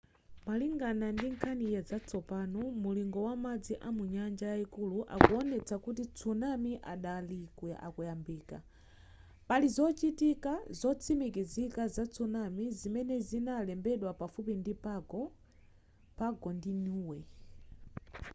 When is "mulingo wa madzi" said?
2.83-3.73